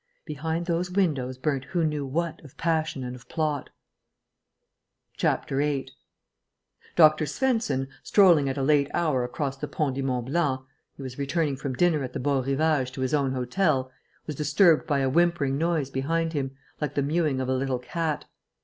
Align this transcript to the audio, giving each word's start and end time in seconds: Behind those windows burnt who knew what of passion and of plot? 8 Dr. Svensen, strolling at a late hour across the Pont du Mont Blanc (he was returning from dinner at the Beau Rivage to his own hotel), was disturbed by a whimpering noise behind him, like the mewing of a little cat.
Behind 0.25 0.65
those 0.65 0.89
windows 0.89 1.37
burnt 1.37 1.63
who 1.63 1.83
knew 1.85 2.03
what 2.07 2.43
of 2.43 2.57
passion 2.57 3.03
and 3.03 3.15
of 3.15 3.29
plot? 3.29 3.69
8 5.23 5.91
Dr. 6.95 7.25
Svensen, 7.25 7.87
strolling 8.01 8.49
at 8.49 8.57
a 8.57 8.63
late 8.63 8.89
hour 8.95 9.23
across 9.23 9.57
the 9.57 9.67
Pont 9.67 9.93
du 9.93 10.01
Mont 10.01 10.25
Blanc 10.25 10.61
(he 10.95 11.03
was 11.03 11.19
returning 11.19 11.55
from 11.55 11.75
dinner 11.75 12.03
at 12.03 12.13
the 12.13 12.19
Beau 12.19 12.41
Rivage 12.41 12.91
to 12.93 13.01
his 13.01 13.13
own 13.13 13.33
hotel), 13.33 13.91
was 14.25 14.35
disturbed 14.35 14.87
by 14.87 15.01
a 15.01 15.07
whimpering 15.07 15.59
noise 15.59 15.91
behind 15.91 16.33
him, 16.33 16.57
like 16.81 16.95
the 16.95 17.03
mewing 17.03 17.39
of 17.39 17.47
a 17.47 17.53
little 17.53 17.77
cat. 17.77 18.25